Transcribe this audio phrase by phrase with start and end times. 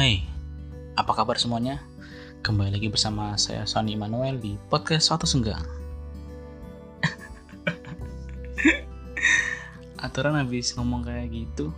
[0.00, 0.24] Hai,
[0.96, 1.76] apa kabar semuanya?
[2.40, 5.60] Kembali lagi bersama saya Sony Manuel di podcast Suatu Senggang.
[10.08, 11.68] Aturan habis ngomong kayak gitu,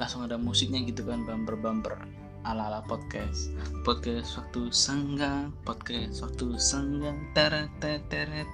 [0.00, 2.00] langsung ada musiknya gitu kan bumper-bumper
[2.48, 3.52] ala-ala podcast
[3.84, 8.48] podcast waktu senggang podcast waktu senggang teret teret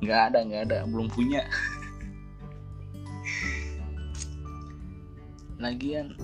[0.00, 1.44] nggak ada nggak ada belum punya
[5.60, 6.16] lagian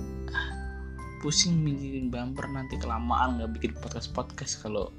[1.20, 4.92] pusing mikirin bumper nanti kelamaan nggak bikin podcast podcast kalau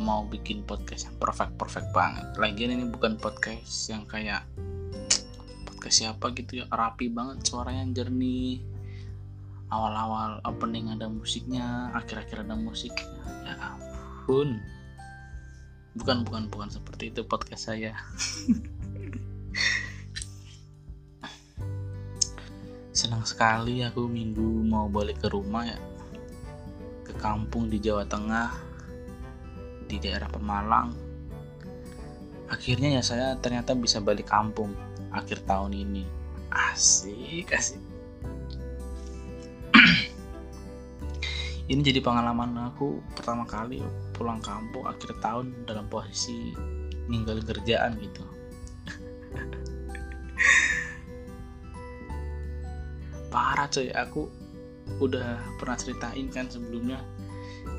[0.00, 2.26] mau bikin podcast yang perfect perfect banget.
[2.36, 4.42] Lagian ini bukan podcast yang kayak
[5.70, 8.58] podcast siapa gitu ya rapi banget suaranya jernih.
[9.70, 14.58] Awal-awal opening ada musiknya akhir-akhir ada musiknya ya ampun.
[15.94, 17.94] Bukan bukan bukan seperti itu podcast saya
[23.14, 25.78] senang sekali aku minggu mau balik ke rumah ya.
[27.06, 28.50] Ke kampung di Jawa Tengah
[29.86, 30.90] di daerah Pemalang.
[32.50, 34.74] Akhirnya ya saya ternyata bisa balik kampung
[35.14, 36.02] akhir tahun ini.
[36.50, 37.78] Asik asik.
[41.70, 43.78] Ini jadi pengalaman aku pertama kali
[44.10, 46.50] pulang kampung akhir tahun dalam posisi
[47.06, 48.33] ninggalin kerjaan gitu
[53.34, 53.90] parah coy.
[53.90, 54.30] Aku
[55.02, 57.02] udah pernah ceritain kan sebelumnya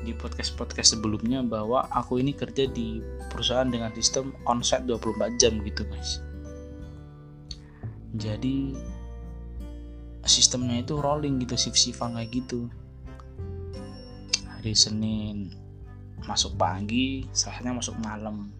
[0.04, 3.00] di podcast-podcast sebelumnya bahwa aku ini kerja di
[3.32, 6.20] perusahaan dengan sistem onsite 24 jam gitu guys.
[8.12, 8.76] Jadi
[10.28, 12.68] sistemnya itu rolling gitu shift-shiftan kayak gitu.
[14.52, 15.54] Hari Senin
[16.26, 18.52] masuk pagi salahnya masuk malam.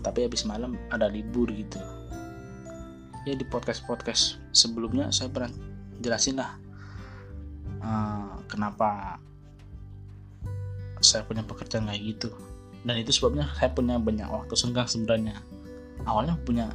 [0.00, 1.99] Tapi habis malam ada libur gitu
[3.28, 5.52] ya di podcast podcast sebelumnya saya pernah
[6.00, 6.56] jelasin lah
[7.84, 9.20] uh, kenapa
[11.00, 12.28] saya punya pekerjaan kayak gitu.
[12.84, 15.36] Dan itu sebabnya saya punya banyak waktu senggang sebenarnya.
[16.04, 16.72] Awalnya punya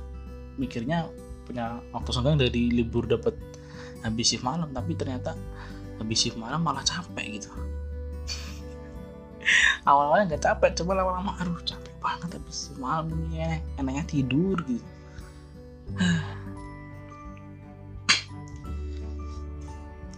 [0.57, 1.09] mikirnya
[1.45, 3.37] punya waktu senggang dari libur dapat
[4.01, 5.37] habis shift malam tapi ternyata
[6.01, 7.49] habis shift malam malah capek gitu.
[9.89, 14.57] Awal-awalnya nggak capek coba lama-lama aduh capek banget habis shift malam ini enak enaknya tidur
[14.65, 14.94] gitu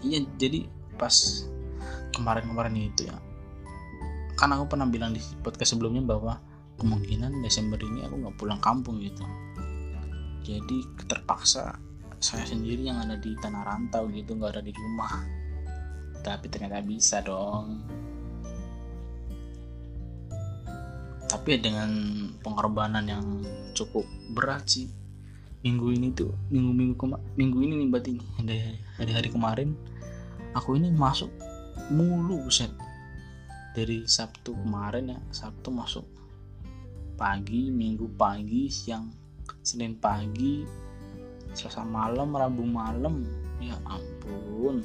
[0.07, 1.45] iya jadi pas
[2.15, 3.17] kemarin-kemarin itu ya
[4.37, 6.37] kan aku pernah bilang di podcast sebelumnya bahwa
[6.77, 9.25] kemungkinan Desember ini aku nggak pulang kampung gitu.
[10.45, 10.77] Jadi
[11.09, 11.73] terpaksa
[12.21, 15.25] saya sendiri yang ada di tanah rantau gitu nggak ada di rumah.
[16.21, 17.81] Tapi ternyata bisa dong.
[21.27, 21.89] Tapi dengan
[22.39, 23.25] pengorbanan yang
[23.75, 24.87] cukup berat sih
[25.65, 27.03] minggu ini tuh minggu minggu
[27.33, 28.13] minggu ini nih berarti
[28.45, 29.73] dari hari hari kemarin
[30.53, 31.29] aku ini masuk
[31.93, 32.73] mulu set.
[33.77, 36.05] Dari Sabtu kemarin ya Sabtu masuk
[37.13, 39.13] pagi Minggu pagi siang
[39.61, 40.65] Senin pagi
[41.53, 43.21] Selasa malam Rabu malam.
[43.61, 44.81] Ya ampun.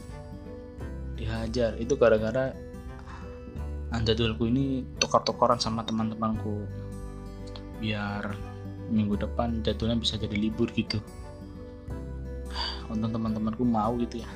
[1.16, 1.77] Dihajar.
[1.77, 2.53] Itu gara-gara
[3.93, 6.65] jadwalku ini tukar-tukaran sama teman-temanku.
[7.81, 8.33] Biar
[8.92, 11.00] minggu depan jadwalnya bisa jadi libur gitu.
[12.92, 14.30] Untuk teman-temanku mau gitu ya.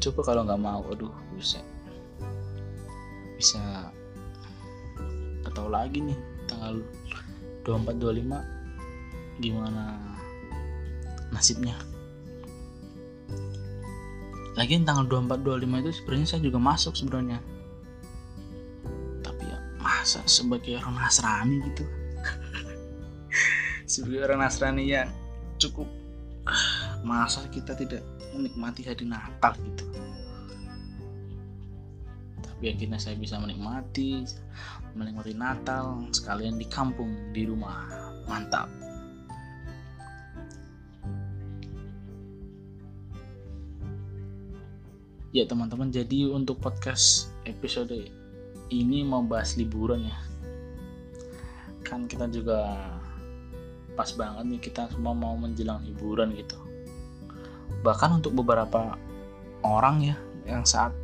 [0.00, 1.60] Coba kalau nggak mau aduh bisa
[3.38, 3.92] bisa
[5.46, 6.18] atau lagi nih
[6.48, 6.80] tanggal
[7.62, 9.94] 24 25 gimana
[11.30, 11.76] nasibnya?
[14.56, 17.38] Lagi tanggal 24 25 itu sebenarnya saya juga masuk sebenarnya.
[19.22, 21.97] Tapi ya masa sebagai orang Nasrani gitu
[23.88, 25.08] sebagai orang Nasrani yang
[25.56, 25.88] cukup
[27.00, 28.04] masa kita tidak
[28.36, 29.84] menikmati hari Natal gitu.
[32.44, 34.28] Tapi akhirnya saya bisa menikmati
[34.92, 37.88] menikmati Natal sekalian di kampung di rumah.
[38.28, 38.68] Mantap.
[45.32, 48.12] Ya teman-teman jadi untuk podcast episode
[48.68, 50.18] ini mau bahas liburan ya.
[51.88, 52.68] Kan kita juga
[53.98, 56.54] pas banget nih kita semua mau menjelang liburan gitu.
[57.82, 58.94] Bahkan untuk beberapa
[59.66, 60.16] orang ya
[60.46, 60.94] yang saat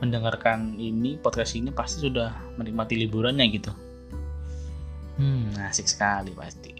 [0.00, 3.72] mendengarkan ini podcast ini pasti sudah menikmati liburannya gitu.
[5.20, 6.72] Hmm asik sekali pasti.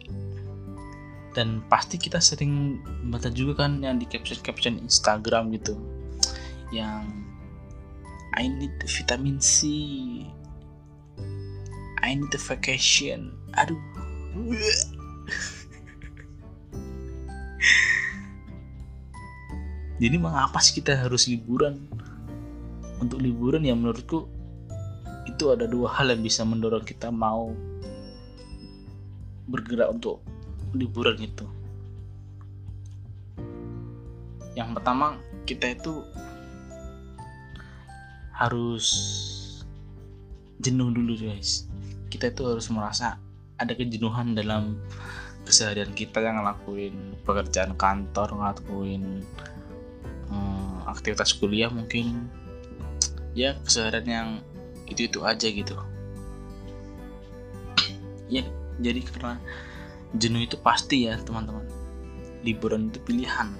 [1.36, 2.80] Dan pasti kita sering
[3.12, 5.76] baca juga kan yang di caption caption Instagram gitu.
[6.72, 7.04] Yang
[8.32, 9.68] I need vitamin C.
[12.00, 13.36] I need a vacation.
[13.60, 13.76] Aduh
[20.02, 21.76] jadi mengapa sih kita harus liburan?
[22.98, 24.26] Untuk liburan ya menurutku
[25.28, 27.54] itu ada dua hal yang bisa mendorong kita mau
[29.46, 30.18] bergerak untuk
[30.74, 31.46] liburan itu.
[34.58, 35.14] Yang pertama
[35.46, 36.02] kita itu
[38.34, 38.86] harus
[40.58, 41.70] jenuh dulu guys.
[42.10, 43.22] Kita itu harus merasa
[43.58, 44.78] ada kejenuhan dalam
[45.42, 49.26] keseharian kita yang ngelakuin pekerjaan kantor ngelakuin
[50.30, 52.30] hmm, aktivitas kuliah mungkin.
[53.34, 54.28] Ya keseharian yang
[54.86, 55.74] itu itu aja gitu.
[58.28, 58.44] Ya
[58.78, 59.40] jadi karena
[60.14, 61.66] jenuh itu pasti ya teman-teman.
[62.46, 63.50] Liburan itu pilihan.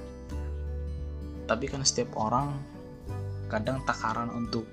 [1.49, 2.55] Tapi kan setiap orang
[3.49, 4.69] kadang takaran untuk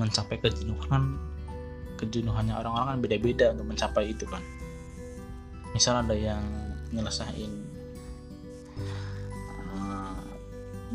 [0.00, 1.20] mencapai kejenuhan
[1.98, 4.40] kejenuhannya orang-orang kan beda-beda untuk mencapai itu kan.
[5.74, 6.40] Misal ada yang
[6.94, 7.50] nyelesain
[9.74, 10.22] uh,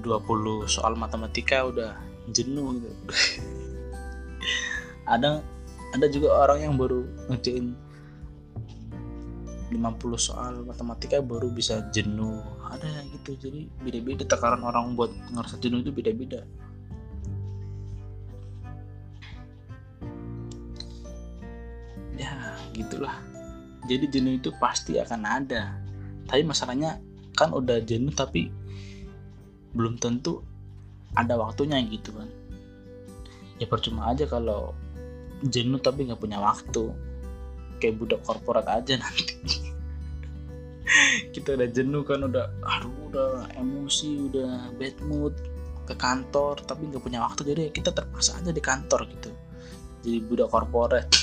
[0.01, 1.99] 20 soal matematika udah
[2.31, 2.89] jenuh gitu.
[5.03, 5.43] Ada
[5.91, 9.75] ada juga orang yang baru ngerjain 50
[10.15, 12.39] soal matematika baru bisa jenuh.
[12.71, 14.23] Ada gitu jadi beda-beda.
[14.23, 16.47] Takaran orang buat ngerasa jenuh itu beda-beda
[23.03, 23.19] gitulah.
[23.83, 25.75] Jadi jenuh itu pasti akan ada.
[26.23, 27.03] Tapi masalahnya
[27.35, 28.47] kan udah jenuh tapi
[29.75, 30.39] belum tentu
[31.11, 32.31] ada waktunya gitu kan.
[33.59, 34.71] Ya percuma aja kalau
[35.43, 36.95] jenuh tapi nggak punya waktu.
[37.83, 39.35] Kayak budak korporat aja nanti.
[41.35, 45.35] Kita udah jenuh kan udah aduh udah emosi udah bad mood
[45.83, 47.43] ke kantor tapi nggak punya waktu.
[47.43, 49.31] Jadi kita terpaksa aja di kantor gitu.
[50.07, 51.07] Jadi budak korporat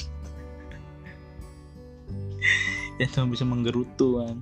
[3.03, 4.37] yang cuma bisa menggerutu kan.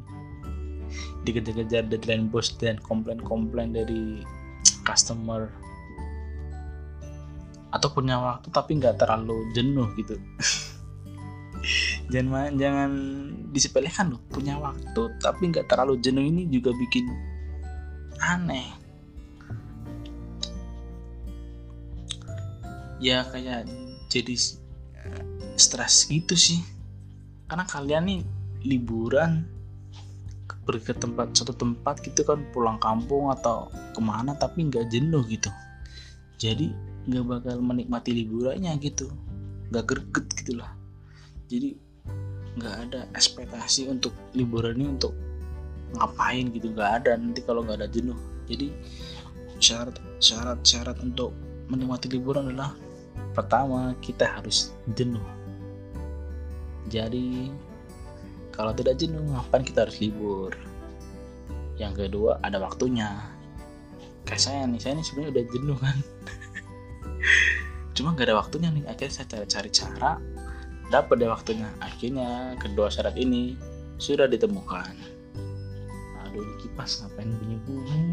[1.22, 4.26] Dikejar-kejar deadline bos dan komplain-komplain dari
[4.82, 5.46] customer.
[7.70, 10.19] Atau punya waktu tapi nggak terlalu jenuh gitu.
[12.08, 12.90] Jangan jangan
[13.52, 14.22] disepelekan loh.
[14.32, 17.04] Punya waktu tapi nggak terlalu jenuh ini juga bikin
[18.25, 18.64] aneh.
[22.99, 23.69] Ya kayak
[24.08, 24.34] jadi
[25.61, 26.64] stres gitu sih.
[27.44, 28.20] Karena kalian nih
[28.64, 29.46] liburan
[30.69, 35.25] pergi ke tempat suatu tempat gitu kan pulang kampung atau ke mana tapi nggak jenuh
[35.28, 35.49] gitu.
[36.37, 36.70] Jadi
[37.08, 39.08] nggak bakal menikmati liburannya gitu.
[39.72, 40.78] Nggak greget gitulah
[41.49, 41.72] jadi
[42.60, 45.16] nggak ada ekspektasi untuk liburan ini untuk
[45.96, 46.76] ngapain gitu.
[46.76, 47.12] Nggak ada.
[47.16, 48.16] Nanti kalau nggak ada jenuh.
[48.44, 48.69] Jadi
[49.58, 51.32] syarat syarat syarat untuk
[51.72, 52.76] menikmati liburan adalah
[53.32, 55.25] pertama kita harus jenuh.
[56.93, 57.49] Jadi
[58.58, 60.50] kalau tidak jenuh, ngapain kita harus libur?
[61.78, 63.22] Yang kedua, ada waktunya.
[64.26, 65.96] Kayak saya nih, saya nih sebenarnya udah jenuh kan.
[67.94, 68.82] Cuma gak ada waktunya nih.
[68.90, 70.19] Akhirnya saya cari-cari cara,
[70.90, 71.70] dapat deh waktunya.
[71.78, 73.55] Akhirnya kedua syarat ini
[74.02, 74.94] sudah ditemukan.
[76.26, 78.07] Aduh, kipas ngapain bunyi-bunyi?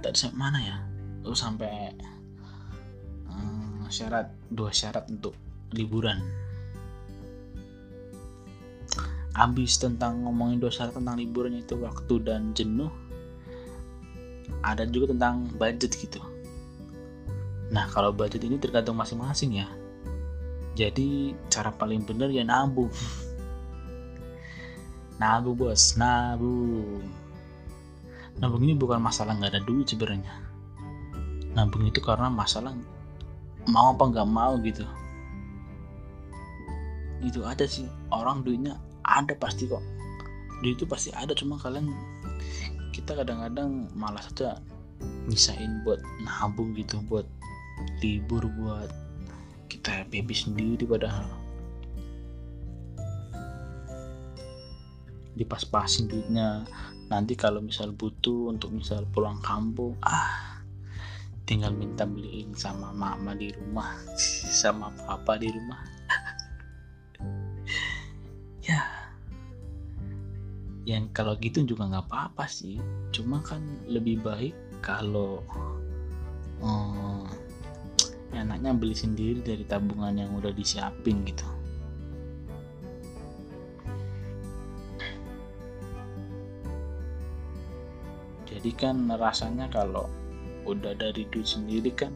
[0.00, 0.76] Tadi mana ya?
[1.22, 1.92] Lu sampai
[3.28, 5.36] um, syarat dua syarat untuk
[5.76, 6.18] liburan.
[9.36, 12.90] Habis tentang ngomongin dua syarat tentang liburan itu waktu dan jenuh
[14.60, 16.20] ada juga tentang budget gitu.
[17.70, 19.68] Nah kalau budget ini tergantung masing-masing ya.
[20.74, 22.90] Jadi cara paling benar ya nabung.
[25.20, 27.04] Nabung bos nabung
[28.40, 30.32] nabung ini bukan masalah nggak ada duit sebenarnya.
[31.52, 32.72] Nabung itu karena masalah
[33.68, 34.88] mau apa nggak mau gitu.
[37.20, 39.84] Itu ada sih orang duitnya ada pasti kok.
[40.64, 41.92] Duit itu pasti ada cuma kalian
[42.96, 44.56] kita kadang-kadang malas aja
[45.28, 47.24] misain buat nabung gitu buat
[48.00, 48.88] libur buat
[49.68, 51.28] kita baby sendiri padahal.
[55.36, 56.64] Dipas-pasin duitnya
[57.10, 60.62] nanti kalau misal butuh untuk misal pulang kampung ah
[61.42, 63.98] tinggal minta beliin sama mama di rumah
[64.62, 65.82] sama papa di rumah.
[68.60, 68.84] Ya
[70.84, 72.78] yang kalau gitu juga nggak apa-apa sih.
[73.10, 75.42] Cuma kan lebih baik kalau
[76.60, 77.24] hmm,
[78.36, 81.46] enaknya beli sendiri dari tabungan yang udah disiapin gitu
[88.60, 90.04] jadi kan rasanya kalau
[90.68, 92.12] udah dari duit sendiri kan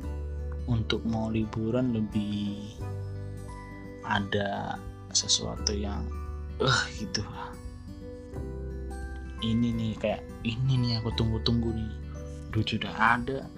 [0.68, 2.68] untuk mau liburan lebih
[4.04, 4.76] ada
[5.16, 6.04] sesuatu yang
[6.60, 7.24] eh uh, gitu.
[9.40, 11.92] Ini nih kayak ini nih aku tunggu-tunggu nih.
[12.52, 13.48] Duit sudah ada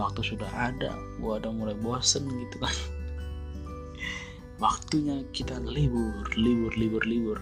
[0.00, 2.72] waktu sudah ada gua udah mulai bosen gitu kan.
[4.64, 7.38] Waktunya kita libur libur libur libur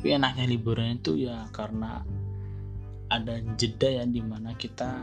[0.00, 2.00] tapi enaknya liburan itu ya karena
[3.12, 4.96] ada jeda ya di mana kita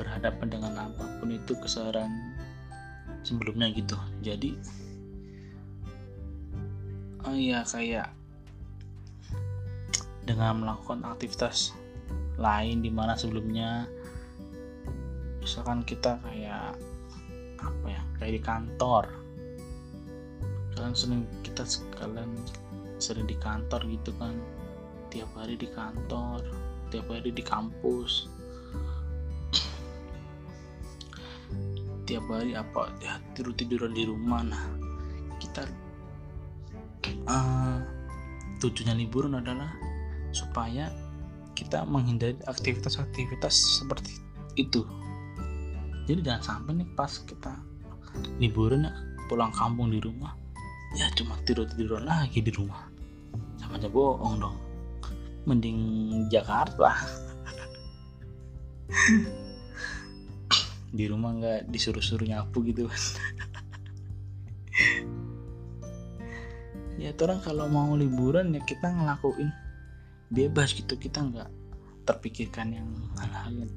[0.00, 2.08] berhadapan dengan apa pun itu keseharian
[3.20, 3.92] sebelumnya gitu.
[4.24, 4.56] Jadi
[7.28, 8.08] oh iya kayak
[10.24, 11.76] dengan melakukan aktivitas
[12.40, 13.84] lain di mana sebelumnya
[15.44, 16.72] misalkan kita kayak
[17.60, 19.04] apa ya kayak di kantor.
[20.72, 22.32] Kalian sering kita sekalian
[22.98, 24.36] sering di kantor gitu kan.
[25.12, 28.30] Tiap hari di kantor tiap hari di kampus.
[32.06, 34.42] Tiap hari apa ya tidur tiduran di rumah.
[34.46, 34.64] Nah
[35.42, 35.66] kita
[37.26, 37.82] uh,
[38.62, 39.74] tujuannya liburan adalah
[40.30, 40.88] supaya
[41.56, 44.22] kita menghindari aktivitas-aktivitas seperti
[44.54, 44.86] itu.
[46.06, 47.50] Jadi jangan sampai nih pas kita
[48.38, 48.94] liburan ya
[49.26, 50.38] pulang kampung di rumah
[50.94, 52.85] ya cuma tidur tiduran lagi di rumah
[53.66, 54.54] sama aja bohong dong.
[55.42, 55.78] Mending
[56.30, 56.94] Jakarta
[60.94, 62.86] di rumah nggak disuruh-suruh nyapu gitu.
[66.96, 69.50] Ya orang kalau mau liburan ya kita ngelakuin.
[70.30, 71.50] Bebas gitu kita nggak
[72.06, 73.72] terpikirkan yang hal-hal yang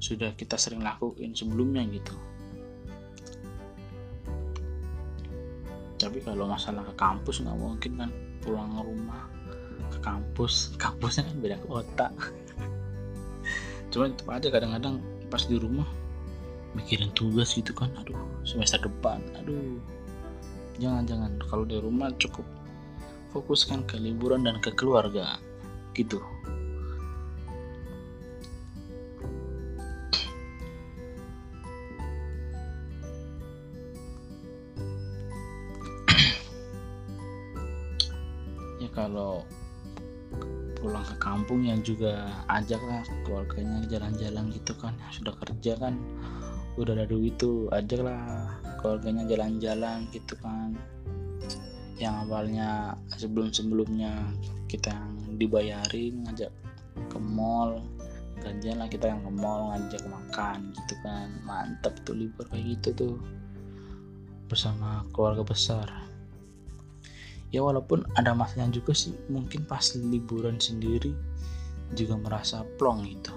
[0.00, 2.12] sudah kita sering lakuin sebelumnya gitu.
[5.96, 8.10] Tapi kalau masalah ke kampus nggak mungkin kan
[8.44, 9.24] pulang rumah
[9.88, 10.76] ke kampus.
[10.76, 12.06] Kampusnya kan beda kota.
[13.90, 15.00] Cuman tetap aja kadang-kadang
[15.32, 15.88] pas di rumah
[16.76, 17.88] mikirin tugas gitu kan.
[18.04, 19.24] Aduh semester depan.
[19.40, 19.80] Aduh.
[20.76, 22.44] Jangan-jangan kalau di rumah cukup
[23.32, 25.40] fokuskan ke liburan dan ke keluarga.
[25.96, 26.20] Gitu
[41.94, 44.98] juga ajaklah keluarganya jalan-jalan gitu kan.
[45.14, 45.94] Sudah kerja kan
[46.74, 48.50] udah ada duit tuh ajaklah
[48.82, 50.74] keluarganya jalan-jalan gitu kan.
[51.96, 54.34] Yang awalnya sebelum-sebelumnya
[54.66, 56.50] kita yang dibayarin ngajak
[57.08, 57.78] ke mall.
[58.42, 61.30] Gajian lah kita yang ke mall ngajak makan gitu kan.
[61.46, 63.14] Mantep tuh libur kayak gitu tuh
[64.50, 65.86] bersama keluarga besar.
[67.54, 71.14] Ya walaupun ada masanya juga sih mungkin pas liburan sendiri
[71.92, 73.34] juga merasa plong gitu.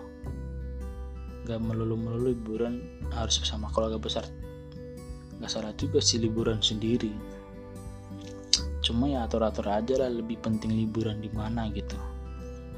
[1.44, 4.24] Gak melulu-melulu liburan harus bersama keluarga besar.
[5.44, 7.12] Gak salah juga sih liburan sendiri.
[8.80, 12.00] Cuma ya atur-atur aja lah lebih penting liburan di mana gitu.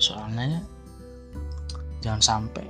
[0.02, 0.66] Soalnya
[2.02, 2.66] jangan sampai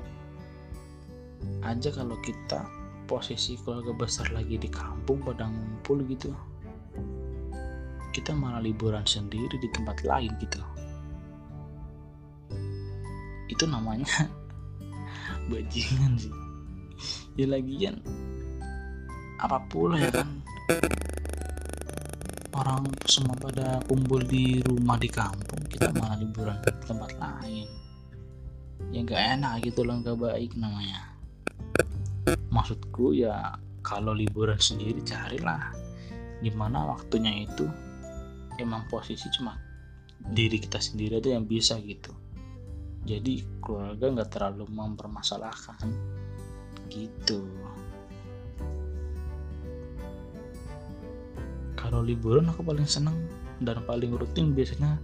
[1.64, 2.66] aja kalau kita
[3.06, 6.34] posisi keluarga besar lagi di kampung pada ngumpul gitu
[8.10, 10.60] kita malah liburan sendiri di tempat lain gitu
[13.50, 14.08] itu namanya
[15.52, 16.34] bajingan sih.
[17.36, 18.00] Ya lagian
[19.42, 20.30] apa pula ya kan?
[22.54, 27.68] Orang semua pada kumpul di rumah di kampung kita malah liburan di tempat lain.
[28.94, 31.16] Ya gak enak gitu loh gak baik namanya.
[32.52, 35.72] Maksudku ya kalau liburan sendiri carilah.
[36.40, 37.68] Di mana waktunya itu?
[38.60, 39.56] Emang posisi cuma
[40.20, 42.12] diri kita sendiri aja yang bisa gitu
[43.08, 45.88] jadi keluarga nggak terlalu mempermasalahkan.
[46.90, 47.46] Gitu.
[51.80, 53.16] Kalau liburan aku paling seneng
[53.64, 55.00] dan paling rutin biasanya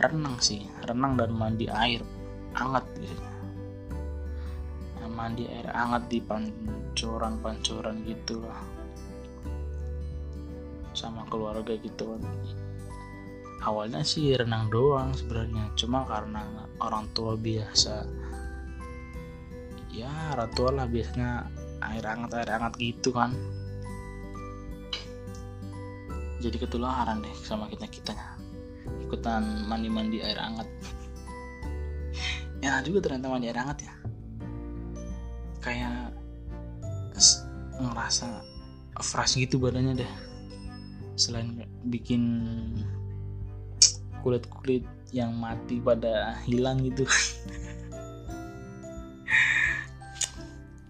[0.00, 0.64] renang sih.
[0.88, 2.00] Renang dan mandi air
[2.56, 3.32] hangat biasanya.
[5.10, 8.80] Mandi air hangat di pancoran-pancoran gitu lah
[10.96, 12.22] sama keluarga gitu kan
[13.60, 15.72] awalnya sih renang doang sebenarnya.
[15.76, 16.44] Cuma karena
[16.80, 18.08] orang tua biasa
[19.90, 21.50] ya orang tua lah biasanya
[21.82, 23.34] air hangat air hangat gitu kan.
[26.40, 28.40] Jadi ketularan deh sama kita kitanya
[29.04, 30.68] ikutan mandi mandi air hangat.
[32.60, 33.94] Ya juga ternyata mandi air hangat ya.
[35.64, 36.12] Kayak
[37.80, 38.44] ngerasa
[39.00, 40.12] fresh gitu badannya deh.
[41.16, 42.22] Selain bikin
[44.20, 47.04] kulit-kulit yang mati pada hilang gitu.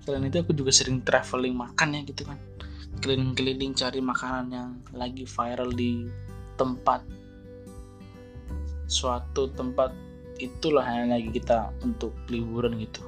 [0.05, 2.39] Selain itu aku juga sering traveling makan ya gitu kan.
[3.01, 6.11] Keliling-keliling cari makanan yang lagi viral di
[6.59, 7.01] tempat.
[8.91, 9.95] Suatu tempat
[10.41, 13.01] itulah yang lagi kita untuk liburan gitu.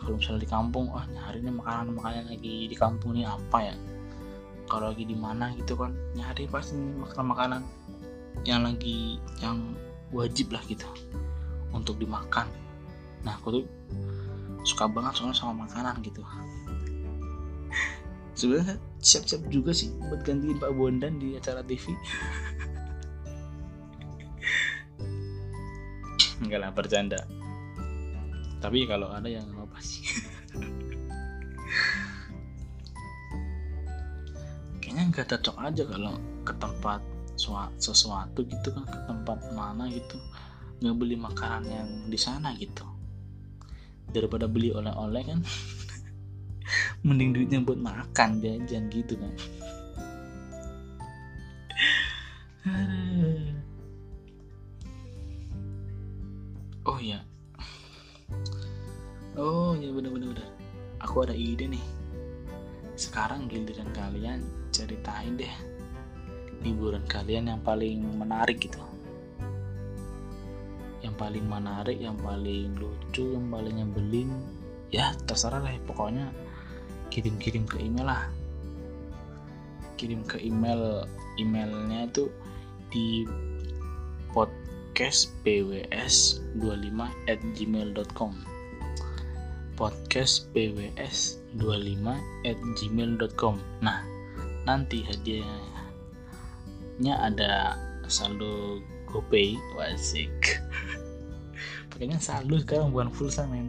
[0.00, 3.76] Kalau misalnya di kampung wah hari ini makanan makanan lagi di kampung ini apa ya?
[4.66, 7.62] Kalau lagi di mana gitu kan nyari pasti makanan makanan
[8.44, 9.74] yang lagi yang
[10.10, 10.86] wajib lah gitu
[11.70, 12.48] untuk dimakan.
[13.22, 13.64] Nah aku tuh
[14.66, 16.20] suka banget soalnya sama makanan gitu.
[18.38, 21.92] Sebenarnya siap-siap juga sih buat gantiin Pak Bondan di acara TV
[26.40, 27.20] enggak lah bercanda.
[28.60, 30.04] Tapi kalau ada yang apa sih.
[34.80, 37.00] Kayaknya nggak cocok aja kalau ke tempat
[37.80, 40.20] sesuatu gitu kan ke tempat mana gitu.
[40.80, 42.84] Nggak beli makanan yang di sana gitu.
[44.10, 45.40] Daripada beli oleh-oleh kan.
[47.06, 49.32] Mending duitnya buat makan jajan gitu kan.
[56.80, 57.20] Oh ya
[59.40, 60.36] oh ya bener-bener
[61.00, 61.86] aku ada ide nih.
[62.98, 65.79] Sekarang giliran kalian ceritain deh
[66.60, 68.80] liburan kalian yang paling menarik gitu.
[71.00, 74.30] Yang paling menarik yang paling lucu yang paling nyebelin.
[74.90, 76.34] Ya terserah lah pokoknya
[77.08, 78.28] kirim-kirim ke email lah.
[79.96, 81.04] Kirim ke email
[81.40, 82.28] emailnya itu
[82.90, 83.24] di
[84.34, 88.32] podcast pws 25 at gmail.com
[89.80, 92.04] podcast pws 25
[92.44, 94.04] at gmail.com nah
[94.68, 95.69] nanti hadiahnya
[97.08, 99.56] ada saldo GoPay?
[99.80, 100.60] Wasik
[101.90, 103.68] pakainya saldo sekarang bukan pulsa men.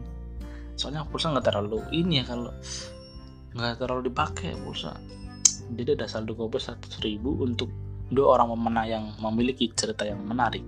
[0.75, 2.51] Soalnya pulsa nggak terlalu ini ya kalau
[3.55, 4.95] nggak terlalu dipakai pulsa.
[5.71, 7.71] Jadi ada saldo GoPay seratus ribu untuk
[8.11, 10.63] dua orang pemenang yang memiliki cerita yang menarik.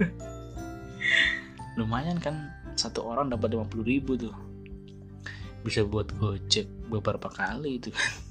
[1.80, 4.32] Lumayan kan satu orang dapat 50 ribu tuh.
[5.60, 8.29] Bisa buat gojek beberapa kali itu kan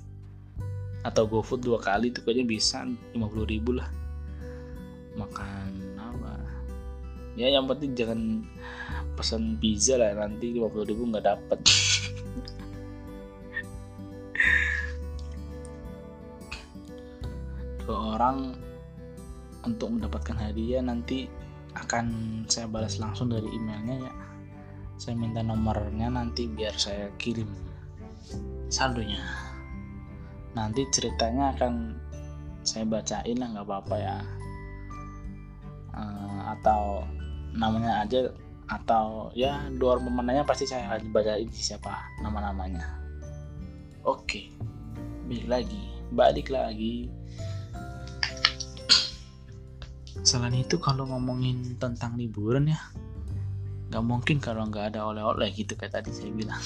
[0.99, 3.87] atau GoFood dua kali itu kayaknya bisa 50 ribu lah.
[5.15, 6.35] Makan apa?
[7.39, 8.43] Ya yang penting jangan
[9.15, 11.59] pesan pizza lah nanti 50 ribu nggak dapet.
[17.87, 18.59] Ke orang
[19.63, 21.31] untuk mendapatkan hadiah nanti
[21.79, 24.11] akan saya balas langsung dari emailnya ya.
[24.99, 27.47] Saya minta nomornya nanti biar saya kirim
[28.67, 29.48] saldonya
[30.57, 31.97] nanti ceritanya akan
[32.65, 34.17] saya bacain lah nggak apa-apa ya.
[35.93, 37.03] Uh, atau
[37.53, 38.29] namanya aja
[38.69, 42.85] atau ya dua orang pemenangnya pasti saya akan bacain siapa nama-namanya.
[44.05, 44.53] Oke
[45.29, 47.09] balik lagi balik lagi.
[50.25, 52.81] Selain itu kalau ngomongin tentang liburan ya
[53.89, 56.61] nggak mungkin kalau nggak ada oleh-oleh gitu kayak tadi saya bilang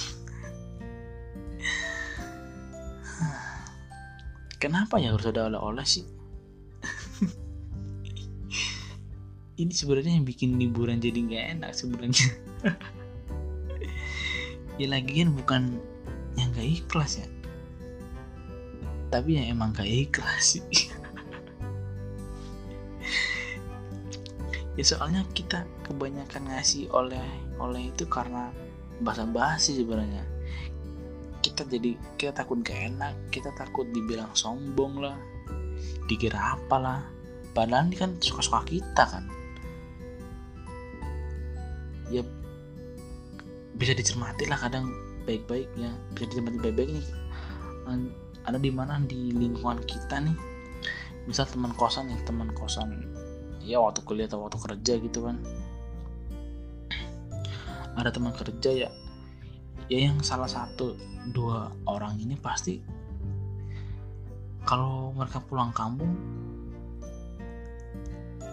[4.63, 6.07] kenapa ya harus ada oleh-oleh sih?
[9.59, 12.27] Ini sebenarnya yang bikin liburan jadi nggak enak sebenarnya.
[14.81, 15.77] Ya lagian bukan
[16.33, 17.29] yang gak ikhlas ya.
[19.13, 20.65] Tapi yang emang gak ikhlas sih.
[24.73, 27.21] Ya soalnya kita kebanyakan ngasih oleh
[27.61, 28.49] oleh itu karena
[29.05, 30.25] bahasa basi sebenarnya
[31.43, 35.19] kita jadi kita takut gak enak kita takut dibilang sombong lah
[36.07, 37.03] dikira apalah.
[37.53, 39.29] Padahal ini kan suka-suka kita kan.
[42.09, 42.25] Ya
[43.73, 44.89] bisa dicermati lah kadang
[45.25, 47.07] baik-baiknya bisa dicermati baik-baik nih
[48.43, 48.99] ada di mana?
[49.03, 50.35] Di lingkungan kita nih.
[51.27, 53.07] Misal teman kosan nih teman kosan.
[53.63, 55.39] Ya waktu kuliah atau waktu kerja gitu kan.
[57.95, 58.89] Ada teman kerja ya
[59.87, 60.95] ya yang salah satu
[61.31, 62.79] dua orang ini pasti
[64.63, 66.11] kalau mereka pulang kampung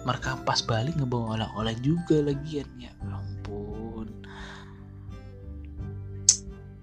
[0.02, 4.08] mereka pas balik ngebawa oleh-oleh juga lagi ya ampun.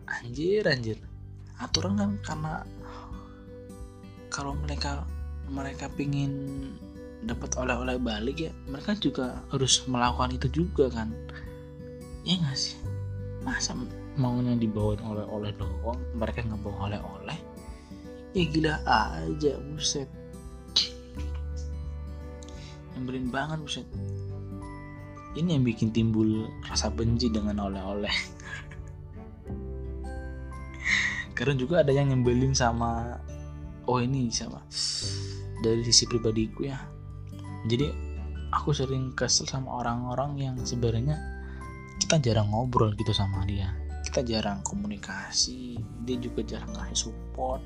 [0.06, 0.98] Anjir anjir.
[1.58, 2.54] Aturan kan karena
[4.30, 5.02] kalau mereka
[5.50, 6.62] mereka pingin
[7.26, 11.10] dapat oleh-oleh balik ya mereka juga harus melakukan itu juga kan.
[12.22, 12.78] Ya nggak sih
[13.48, 13.72] masa
[14.20, 17.40] maunya dibawa oleh-oleh doang mereka nggak bawa oleh-oleh?
[18.36, 20.12] Ya gila aja buset.
[22.92, 23.88] Nyebelin banget buset.
[25.40, 28.12] Ini yang bikin timbul rasa benci dengan oleh-oleh.
[31.38, 33.16] Karena juga ada yang nyebelin sama
[33.88, 34.60] oh ini sama
[35.64, 36.84] dari sisi pribadiku ya.
[37.64, 37.88] Jadi
[38.52, 41.37] aku sering kesel sama orang-orang yang sebenarnya
[41.98, 43.74] kita jarang ngobrol gitu sama dia.
[44.06, 45.78] Kita jarang komunikasi.
[46.08, 47.62] Dia juga jarang kasih support.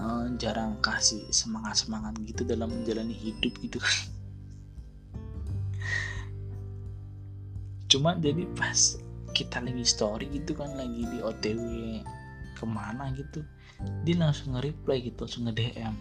[0.00, 3.98] Eh, jarang kasih semangat semangat gitu dalam menjalani hidup gitu kan.
[7.90, 8.96] Cuma jadi pas
[9.34, 12.00] kita lagi story gitu kan lagi di OTW
[12.58, 13.40] ke mana gitu
[14.04, 15.94] dia langsung nge-reply gitu langsung nge-DM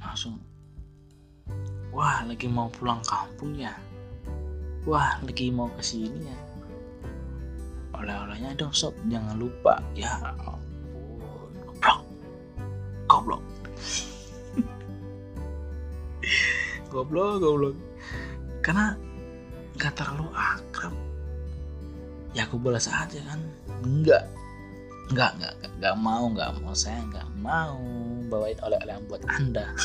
[0.00, 0.34] langsung
[1.92, 3.76] wah lagi mau pulang kampung ya
[4.82, 6.38] wah lagi mau ke sini ya.
[7.94, 8.94] Oleh-olehnya dong sob.
[9.06, 9.78] Jangan lupa.
[9.94, 10.58] Ya ampun.
[11.62, 12.02] Goblok.
[13.06, 13.42] Goblok.
[16.92, 17.76] Goblok goblok.
[18.62, 18.96] Karena
[19.78, 20.94] nggak terlalu akrab.
[22.34, 23.38] Ya aku balas aja kan.
[23.86, 24.26] Enggak
[25.12, 26.74] enggak enggak enggak, mau enggak mau.
[26.74, 27.78] Saya enggak mau
[28.26, 29.70] bawain oleh-oleh buat anda.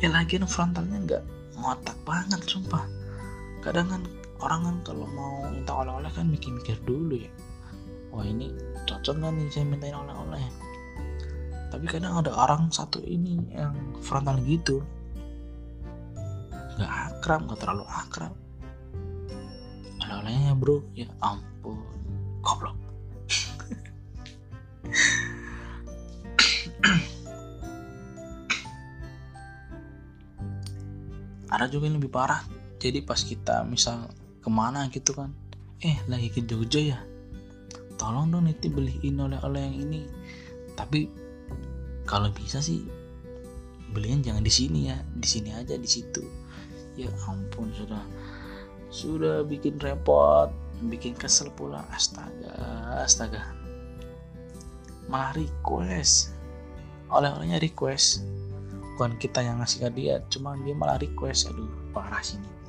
[0.00, 1.20] Ya lagian frontalnya enggak
[1.60, 2.84] ngotak banget sumpah.
[3.60, 4.02] Kadang kan
[4.40, 7.32] orang kan kalau mau minta oleh-oleh kan mikir-mikir dulu ya.
[8.10, 8.50] Wah ini
[8.88, 10.42] cocok nggak nih saya mintain oleh-oleh?
[11.70, 14.82] Tapi kadang ada orang satu ini yang frontal gitu.
[16.80, 18.34] Nggak akrab nggak terlalu akrab.
[20.02, 20.82] Oleh-olehnya bro.
[20.96, 21.78] Ya ampun
[22.42, 22.89] goblok
[31.50, 32.46] ada juga yang lebih parah.
[32.80, 34.08] Jadi pas kita misal
[34.40, 35.28] ke mana gitu kan
[35.80, 36.98] eh lagi ke Jogja ya?
[37.96, 40.02] Tolong dong Niti beliin oleh-oleh yang ini.
[40.76, 41.08] Tapi
[42.08, 42.84] kalau bisa sih
[43.92, 44.96] beliin jangan di sini ya.
[45.16, 46.24] Di sini aja di situ.
[46.96, 48.00] Ya ampun sudah.
[48.88, 50.48] Sudah bikin repot
[50.88, 51.84] bikin kesel pula.
[51.92, 52.52] Astaga
[53.04, 53.44] astaga.
[55.08, 56.32] Malah request.
[57.12, 58.24] Oleh-olehnya request
[58.94, 62.60] bukan kita yang ngasih ke dia cuma dia malah request aduh parah sini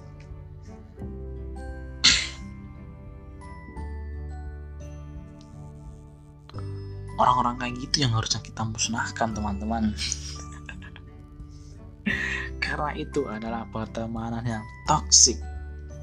[7.21, 9.93] orang-orang kayak gitu yang harusnya kita musnahkan teman-teman.
[12.65, 15.37] Karena itu adalah pertemanan yang toksik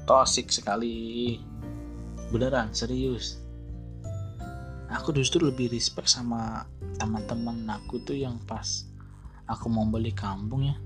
[0.07, 1.37] toksik sekali.
[2.33, 3.37] Beneran serius.
[4.89, 6.65] Aku justru lebih respect sama
[6.97, 8.88] teman-teman aku tuh yang pas
[9.49, 10.77] aku mau balik kampung ya.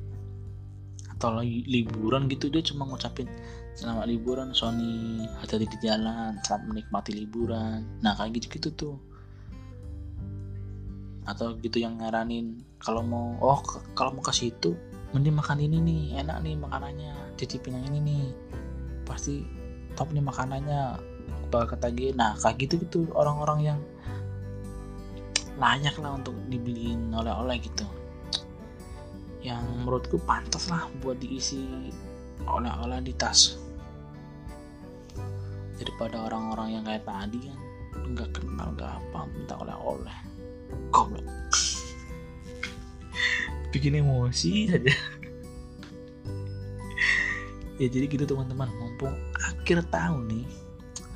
[1.11, 3.27] Atau lagi liburan gitu dia cuma ngucapin
[3.75, 5.27] selamat liburan Sony.
[5.43, 7.83] Hati-hati di jalan selamat menikmati liburan.
[7.99, 8.95] Nah kayak gitu gitu tuh.
[11.27, 13.59] Atau gitu yang ngaranin kalau mau oh
[13.93, 14.75] kalau mau ke situ
[15.13, 18.25] mending makan ini nih enak nih makanannya cicipin yang ini nih.
[19.03, 19.43] Pasti
[19.93, 21.11] top nih makanannya
[21.53, 23.79] bakal ketagihan nah kayak gitu gitu orang-orang yang
[25.61, 27.85] layak lah untuk dibeliin oleh-oleh gitu
[29.43, 31.67] yang menurutku pantas lah buat diisi
[32.47, 33.59] oleh-oleh di tas.
[35.75, 37.59] Daripada orang-orang yang kayak tadi kan
[38.15, 40.17] nggak kenal nggak apa minta oleh-oleh.
[40.95, 41.23] Goblok.
[43.75, 44.95] Bikin emosi saja.
[47.81, 48.69] Ya jadi gitu teman-teman.
[48.77, 50.45] Mumpung akhir tahun nih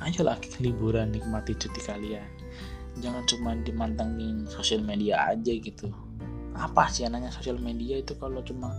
[0.02, 2.26] ayolah liburan nikmati cuti kalian.
[2.98, 5.86] Jangan cuma dimantengin sosial media aja gitu
[6.58, 8.74] apa sih anaknya sosial media itu kalau cuma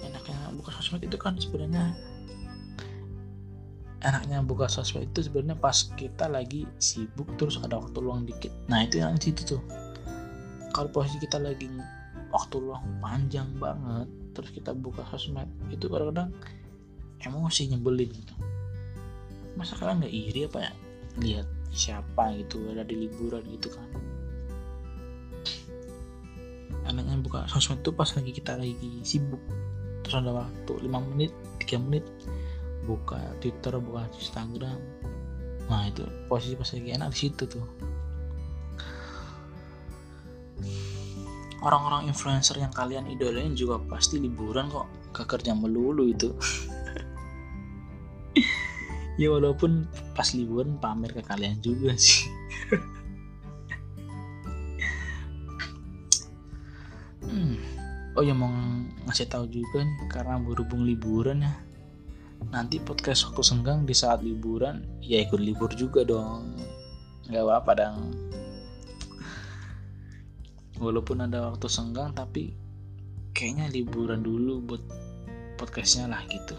[0.00, 1.92] enaknya buka sosmed itu kan sebenarnya
[4.00, 8.52] enaknya buka sosmed itu sebenarnya pas kita lagi sibuk terus ada waktu luang dikit.
[8.72, 9.62] Nah itu yang situ tuh.
[10.72, 11.68] Kalau posisi kita lagi
[12.32, 16.32] waktu luang panjang banget terus kita buka sosmed itu kadang-kadang
[17.20, 18.34] emosi nyebelin gitu.
[19.56, 20.72] Masa kalian nggak iri apa ya?
[21.16, 23.88] Lihat siapa gitu ada di liburan gitu kan
[27.36, 29.44] buka sosmed tuh pas lagi kita lagi sibuk.
[30.00, 32.04] Terus ada waktu 5 menit 3 menit
[32.88, 34.80] buka Twitter buka Instagram.
[35.68, 37.66] Nah itu posisi pas lagi enak di situ tuh.
[41.60, 44.88] Orang-orang influencer yang kalian idolain juga pasti liburan kok.
[45.12, 46.32] Gak kerja melulu itu.
[49.16, 52.28] Ya walaupun pas liburan pamer ke kalian juga sih
[58.16, 58.48] oh ya mau
[59.04, 61.52] ngasih tahu juga nih karena berhubung liburan ya.
[62.52, 66.56] Nanti podcast waktu senggang di saat liburan ya ikut libur juga dong.
[67.28, 68.00] Nggak apa-apa dong
[70.76, 72.52] walaupun ada waktu senggang tapi
[73.32, 74.82] kayaknya liburan dulu buat
[75.56, 76.56] podcastnya lah gitu.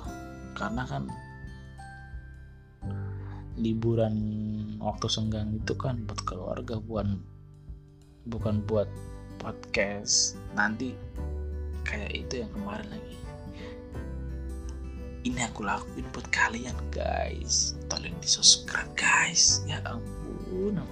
[0.58, 1.10] Karena kan
[3.58, 4.16] liburan
[4.78, 7.22] waktu senggang itu kan buat keluarga bukan
[8.30, 8.90] bukan buat
[9.42, 10.38] podcast.
[10.58, 10.94] Nanti
[11.88, 13.16] kayak itu yang kemarin lagi.
[15.24, 17.76] Ini aku lakuin buat kalian guys.
[17.88, 19.64] Tolong di subscribe guys.
[19.64, 20.84] Ya ampun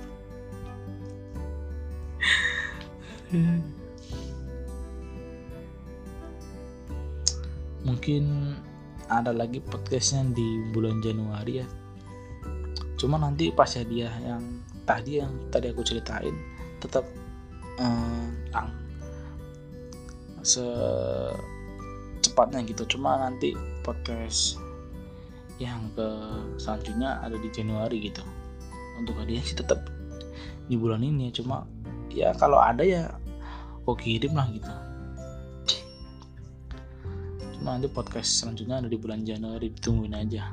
[7.85, 8.55] mungkin
[9.05, 11.67] ada lagi podcastnya di bulan Januari ya.
[12.97, 14.41] Cuma nanti pas ya dia yang
[14.89, 16.33] tadi yang tadi aku ceritain
[16.81, 17.05] tetap
[18.55, 18.71] ang
[20.45, 21.41] secepatnya
[22.69, 22.85] gitu.
[22.95, 24.61] Cuma nanti podcast
[25.57, 26.05] yang ke
[26.61, 28.21] selanjutnya ada di Januari gitu.
[28.95, 29.89] Untuk hadiah sih tetap
[30.65, 31.67] di bulan ini cuma
[32.09, 33.11] ya kalau ada ya
[33.85, 34.71] kok kirim lah gitu.
[37.59, 40.43] Cuma nanti podcast selanjutnya ada di bulan Januari ditungguin aja.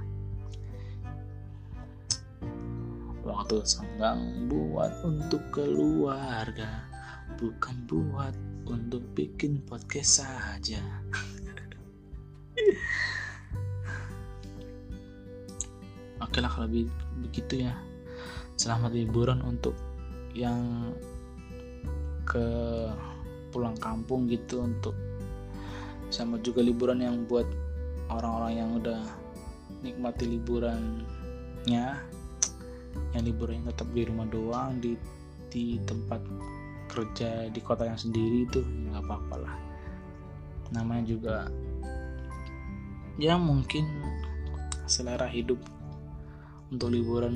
[3.23, 6.83] Waktu senggang buat untuk keluarga
[7.39, 8.35] bukan buat
[8.67, 10.79] untuk bikin podcast saja.
[16.23, 16.69] Oke lah kalau
[17.23, 17.75] begitu ya.
[18.55, 19.75] Selamat liburan untuk
[20.39, 20.95] yang
[22.23, 22.47] ke
[23.51, 24.95] pulang kampung gitu untuk
[26.09, 27.45] sama juga liburan yang buat
[28.09, 29.03] orang-orang yang udah
[29.83, 31.87] nikmati liburannya.
[33.13, 34.97] Yang liburan tetap di rumah doang di
[35.53, 36.21] di tempat
[36.93, 39.57] kerja di kota yang sendiri itu nggak apa-apa lah.
[40.77, 41.37] Namanya juga
[43.17, 43.89] ya mungkin
[44.85, 45.57] selera hidup
[46.69, 47.33] untuk liburan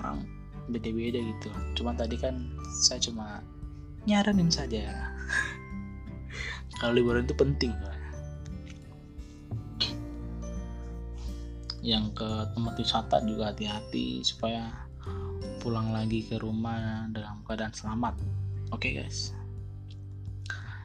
[0.00, 0.24] orang
[0.72, 1.52] beda-beda gitu.
[1.76, 2.48] Cuma tadi kan
[2.80, 3.44] saya cuma
[4.08, 5.12] nyaranin saja.
[6.80, 7.72] Kalau liburan itu penting.
[11.84, 14.88] Yang ke tempat wisata juga hati-hati supaya
[15.58, 18.14] pulang lagi ke rumah dalam keadaan selamat
[18.72, 19.32] oke okay, guys.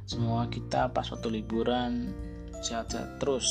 [0.03, 2.11] Semua kita pas waktu liburan
[2.63, 3.47] sehat-sehat terus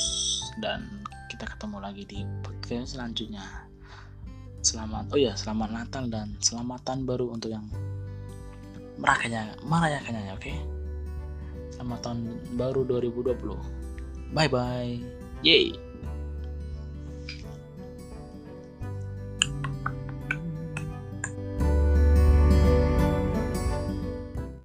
[0.61, 3.45] dan kita ketemu lagi di podcast selanjutnya.
[4.63, 7.67] Selamat oh ya selamat Natal dan selamatan baru untuk yang
[9.01, 10.45] merayakannya merayakannya ya oke?
[10.47, 10.57] Okay?
[11.83, 12.21] selamat tahun
[12.55, 15.03] baru 2020 bye bye
[15.43, 15.75] yay